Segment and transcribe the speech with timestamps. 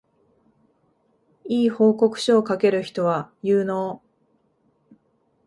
[1.47, 4.01] 良い報告書を書ける人は有能